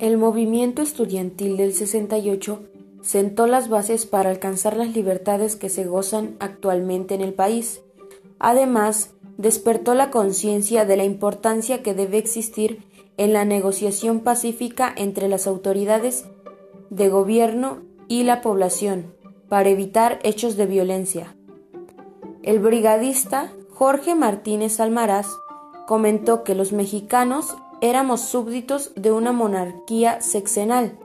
[0.00, 2.60] El movimiento estudiantil del 68
[3.02, 7.82] sentó las bases para alcanzar las libertades que se gozan actualmente en el país.
[8.38, 12.82] Además, despertó la conciencia de la importancia que debe existir
[13.18, 16.24] en la negociación pacífica entre las autoridades
[16.88, 19.12] de gobierno y la población
[19.50, 21.36] para evitar hechos de violencia.
[22.42, 25.26] El brigadista Jorge Martínez Almaraz
[25.86, 30.98] comentó que los mexicanos éramos súbditos de una monarquía sexenal.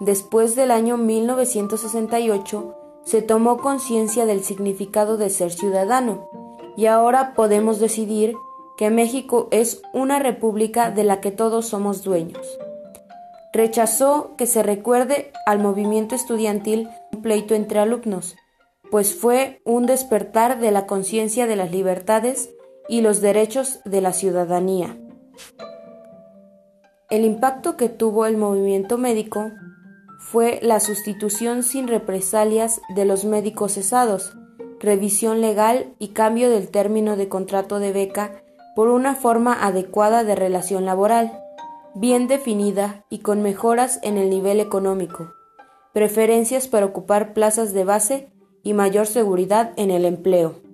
[0.00, 2.74] Después del año 1968
[3.04, 6.28] se tomó conciencia del significado de ser ciudadano
[6.76, 8.34] y ahora podemos decidir
[8.76, 12.58] que México es una república de la que todos somos dueños.
[13.52, 18.36] Rechazó que se recuerde al movimiento estudiantil un pleito entre alumnos,
[18.90, 22.50] pues fue un despertar de la conciencia de las libertades
[22.88, 24.96] y los derechos de la ciudadanía.
[27.08, 29.52] El impacto que tuvo el movimiento médico
[30.18, 34.36] fue la sustitución sin represalias de los médicos cesados,
[34.80, 38.42] revisión legal y cambio del término de contrato de beca
[38.74, 41.40] por una forma adecuada de relación laboral,
[41.94, 45.32] bien definida y con mejoras en el nivel económico,
[45.94, 48.32] preferencias para ocupar plazas de base
[48.64, 50.65] y mayor seguridad en el empleo.